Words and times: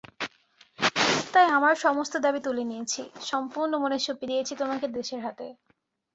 তাই 1.33 1.47
আমার 1.57 1.73
সমস্ত 1.85 2.13
দাবি 2.17 2.39
তুলে 2.43 2.63
নিয়েছি, 2.63 3.01
সম্পূর্ণমনে 3.31 3.97
সঁপে 4.05 4.25
দিয়েছি 4.31 4.53
তোমাকে 4.61 4.85
দেশের 4.97 5.19
হাতে। 5.25 5.45